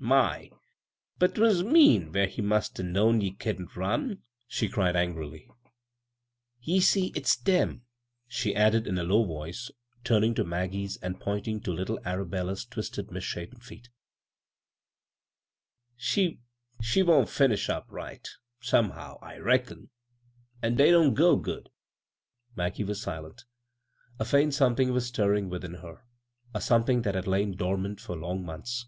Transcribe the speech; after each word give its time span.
My 0.00 0.14
I 0.14 0.52
but 1.18 1.34
'twas 1.34 1.64
mean— 1.64 2.12
^when 2.12 2.28
he 2.28 2.40
must 2.40 2.78
'a' 2.78 2.84
known 2.84 3.20
ye 3.20 3.32
couldn't 3.32 3.74
run!" 3.74 4.22
8be 4.50 4.70
cried 4.70 4.94
angrily." 4.94 5.50
Ye 6.60 6.78
see, 6.78 7.10
it's 7.16 7.36
dem," 7.36 7.84
she 8.28 8.52
107 8.52 8.84
b, 8.84 8.86
Google 8.86 8.86
CROSS 8.86 8.86
CURRENTS 8.86 8.86
added 8.86 8.86
in 8.86 8.98
a 8.98 9.02
low 9.02 9.24
voice, 9.24 9.70
turning 10.04 10.34
to 10.36 10.44
Maggie 10.44 10.88
ana 11.02 11.18
pointing 11.18 11.60
to 11.62 11.72
little 11.72 11.98
Arabella's 12.06 12.64
twisted, 12.64 13.10
mis 13.10 13.24
shapen 13.24 13.58
feet." 13.58 13.88
She 15.96 16.38
wa'n't 17.02 17.28
finished 17.28 17.68
up 17.68 17.86
right, 17.90 18.26
somehow, 18.60 19.18
I 19.20 19.38
reckon, 19.38 19.90
an' 20.62 20.76
dey 20.76 20.92
don't 20.92 21.14
go 21.14 21.34
good." 21.34 21.70
Maggie 22.54 22.84
was 22.84 23.02
silent 23.02 23.44
A 24.20 24.24
faint 24.24 24.54
something 24.54 24.92
was 24.92 25.06
stirring 25.08 25.48
within 25.50 25.74
her— 25.74 26.04
a 26.54 26.60
something 26.60 27.02
that 27.02 27.16
had 27.16 27.24
Iain 27.26 27.56
dormant 27.56 28.00
for 28.00 28.14
long 28.16 28.44
months. 28.44 28.86